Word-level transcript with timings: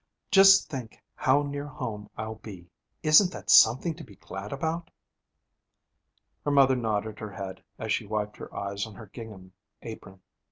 Just 0.31 0.67
think 0.67 0.99
how 1.13 1.43
near 1.43 1.67
home 1.67 2.09
I'll 2.17 2.33
be! 2.33 2.71
Isn't 3.03 3.31
that 3.33 3.51
something 3.51 3.93
to 3.93 4.03
be 4.03 4.15
glad 4.15 4.51
about?' 4.51 4.89
Her 6.43 6.49
mother 6.49 6.75
nodded 6.75 7.19
her 7.19 7.33
head 7.33 7.61
as 7.77 7.93
she 7.93 8.07
wiped 8.07 8.37
her 8.37 8.51
eyes 8.51 8.87
on 8.87 8.95
her 8.95 9.05
gingham 9.05 9.53
apron. 9.83 10.21